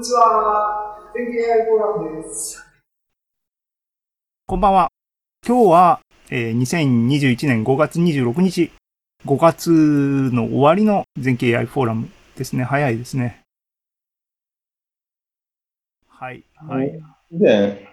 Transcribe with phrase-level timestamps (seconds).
[0.00, 0.96] にちは。
[1.14, 2.64] 電気 AI フォーラムです。
[4.46, 4.88] こんばんは。
[5.46, 8.72] 今日は、えー2021年5月26日、
[9.26, 9.70] 5月
[10.32, 12.64] の終わりの全景 AI フォーラムですね。
[12.64, 13.42] 早いですね。
[16.08, 16.44] はい。
[16.56, 16.98] はい。
[17.30, 17.86] 以前、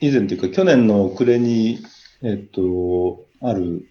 [0.00, 1.78] 以前というか、去年の暮れに、
[2.22, 3.88] えっと、ある、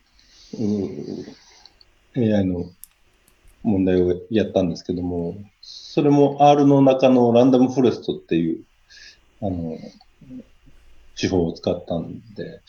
[0.54, 2.66] う AI の
[3.64, 8.64] 問題をやったんですけども、それも R の中のランダムフォレストっていう、
[9.42, 9.78] あの、
[11.20, 12.62] 手法を使ったんで、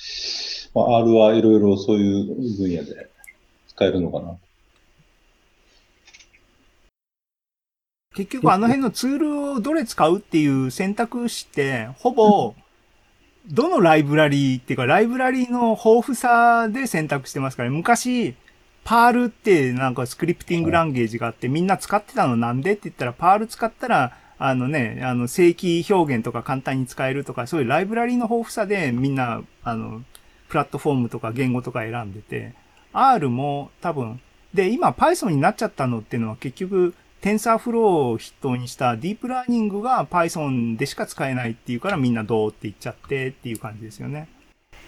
[0.75, 3.11] まあ、R はいろいろそういう分野で
[3.69, 4.37] 使えるのかな。
[8.15, 12.55] 結局あの辺のツールをどれ使うっていう選択肢って、ほぼ、
[13.47, 17.77] どのライブラリーっていうか、ライブラリーの豊富さで選択してますからね。
[17.77, 18.35] 昔、
[18.89, 30.01] パールってなんかスクリプティングランゲージがあって、みんな使ってたのなんでって言ったら、パール使ったら、あのね、あの、正規表現とか簡単に使えるとか、そういうライブラリの豊富さでみんな、あの、
[30.49, 32.55] プラットフォームとか言語とか選んでて、
[32.95, 34.23] R も多分、
[34.55, 44.31] で、今 Python になっちゃったのっていうのは結局、TensorFlow を筆頭にしたディープラーニングが Python でしか使えないっていうからみんなどうって言っちゃってっていう感じですよね。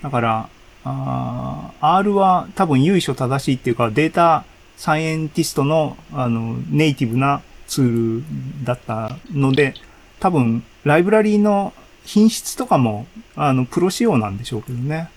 [0.03, 0.49] だから、
[0.85, 4.45] あー R は多分由緒正しいっていうかデータ
[4.77, 8.19] サイエンティストのあのネイティブなツー
[8.61, 9.75] ルだったので、
[10.21, 11.73] 多分ライブラリーの
[12.05, 13.07] 品質とかも
[13.37, 15.11] あのプロ仕様なんでしょうけどね。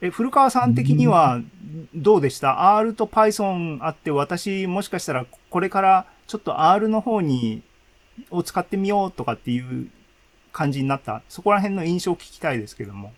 [0.00, 1.40] え、古川さん的には
[1.94, 7.62] どうでした ?R と Python あって、私もしかしたらこれからちょっと R の方に、
[8.30, 9.88] を使ってみようとかっていう
[10.52, 11.22] 感じになった。
[11.28, 13.12] そこら辺の印象を聞きたいですけども。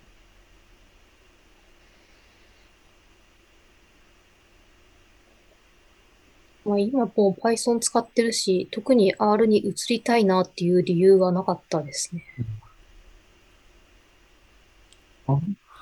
[6.64, 12.24] まあ、今もう Python 使ってるし、特に R に移りたいなっていう理由はなかったですね。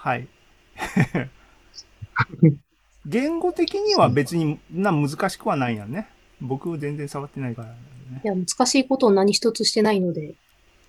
[0.02, 0.26] はい。
[3.06, 6.08] 言語的には別にな難しくはないんやね。
[6.40, 7.76] 僕全然触ってないから、ね。
[8.24, 10.34] いや、難しいことを何一つしてないので、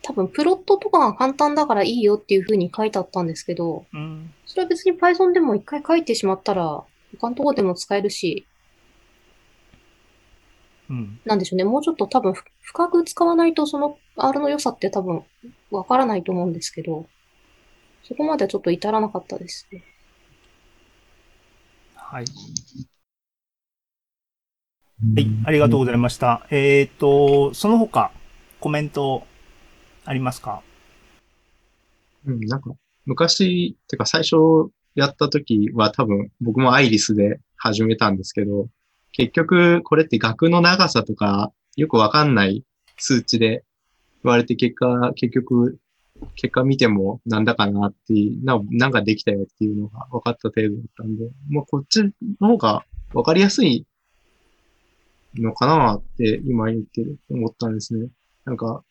[0.02, 4.34] 多分プロットとかが簡単だからいいよっていう風に書いてあったんですけど、うん。
[4.46, 6.84] それは別に Python でも一回書いてしまったら、
[7.20, 8.53] 他のところでも使えるし、うん。
[11.26, 11.64] なんでしょうね。
[11.64, 15.24] もうちょっと多分ふ深く使わないとその R の良さって多分
[15.72, 17.08] わからないと思うんですけど、
[18.04, 19.84] そこまではちょっと至らなかったですね。
[21.96, 22.26] はい。
[25.16, 26.48] はい、ありがとうございました。
[26.50, 28.12] えっ、と、その他、
[28.60, 29.26] コメント、
[30.06, 30.62] ありますか？
[32.26, 32.72] うん、なんか、
[33.06, 34.36] 昔、てか最初
[34.96, 38.68] やった時は多分僕もアイリスで始めたんですけど、
[39.13, 42.63] 結局これって額の長さとかよくわかんない
[42.97, 43.63] 数値で
[44.24, 45.79] 言われて結果、結局、
[46.35, 52.03] 結果見てもなんだかなっていう、ななんかできたよっていうのが分かった程度だったんで、もうこっち
[52.40, 53.85] の方が分かりやすい
[55.35, 58.07] のかなって今言って思ったんですね。
[58.45, 58.84] なんか、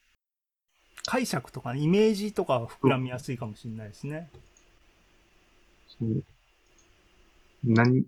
[1.05, 4.31] 解釈とか、ね、イメージとかは膨らみやすいかもしれないですね。
[5.89, 6.23] そう
[7.65, 8.05] 何、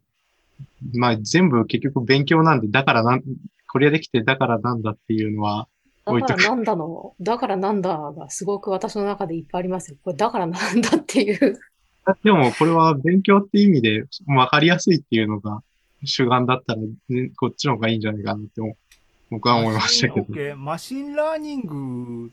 [0.95, 3.23] まあ全部結局勉強なんで、だからなん、
[3.69, 5.69] これができてだからなんだっていうのは、
[6.07, 9.97] だからなんだの、だからなんだがすごく私の中でいっぱいありますよ。
[10.05, 11.59] これだからなんだっていう。
[12.05, 15.63] あでもこれは勉強って意味で分かりやすいっていうのが
[16.05, 18.77] 主眼だったら、ね、こっちの方がいいんじゃないかなって思
[19.31, 20.27] 僕は思いましたけど。
[20.29, 22.31] マシン OK machine learning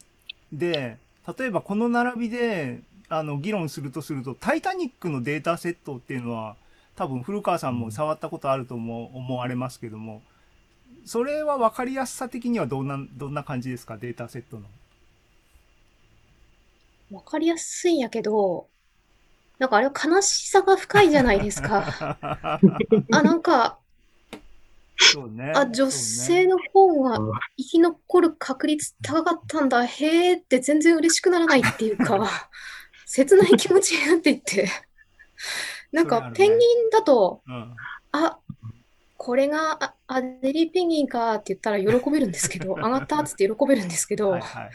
[0.52, 0.98] で、
[1.40, 6.56] 例えばこの並びで、あの、議論するとすると、タイタニックのデータセットっていうのは、
[7.02, 10.22] 多分古川さんも触ったことあると思思われますけども、
[11.04, 13.98] それは分かりやすさ的にはどんな、どんな感じですか？
[13.98, 14.68] データセットの。
[17.10, 18.68] わかりやすいんやけど、
[19.58, 22.20] なんかあれは悲しさが深いじゃないですか。
[22.22, 22.60] あ、
[23.24, 23.80] なんか、
[25.00, 25.54] そうね。
[25.56, 27.18] あ、女性の方が
[27.58, 29.88] 生き残る確率高かったんだ。
[29.88, 32.30] へーって全然嬉しくならないっていうか、
[33.08, 34.70] 切ない気持ちになっていって。
[35.92, 37.76] なんか、ペンギンだと、うん。
[38.12, 38.40] あ、
[39.18, 44.72] これがあアデリーペンギンかって言ったら喜べるんですけど、 上がったっつって喜べるんですけどはい、はい。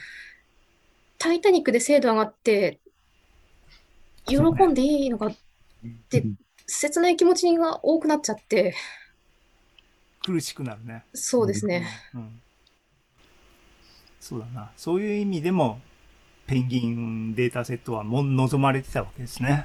[1.18, 2.78] タイタニックで精度上がって、
[4.24, 5.32] 喜んでいいのか
[6.10, 6.24] で
[6.66, 8.76] 切ない気持ちが多くなっちゃって、
[10.24, 11.04] 苦しくなるね。
[11.14, 11.86] そうですね。
[12.14, 12.40] うん。
[14.20, 14.70] そうだな。
[14.76, 15.80] そういう意味でも、
[16.46, 19.64] ペンギンデータセットはも望まれてたわけですね。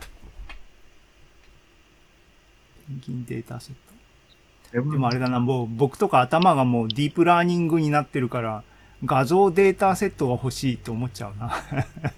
[2.87, 3.91] ペンギンデータセット。
[4.71, 8.63] ででもあれだな、もう僕とか頭がもうディープラーニングになってるから、
[9.03, 11.53] 画像データセットが欲しいと思っちゃうな。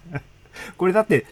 [0.78, 1.26] これだって、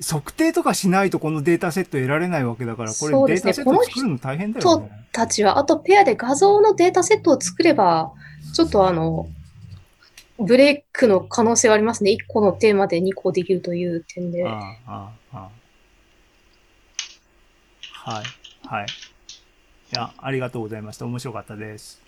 [0.00, 4.90] 測定とかしないとこのデータセット得られないわけだから、これそうですねデータセット作るの大変だよね。
[5.12, 8.12] たちは、あとペアで画像のデータセットを作れば、
[8.54, 9.28] ちょっとあの、
[10.38, 12.10] ブレイクの可能性はありますね。
[12.12, 14.44] 1個のテーマで2個できるという点で。
[14.46, 15.48] あ、ああ。
[18.06, 18.24] はい、
[18.66, 18.86] はい。
[18.86, 18.88] い
[19.94, 21.04] や、ありがとうございました。
[21.06, 22.03] 面白かったです。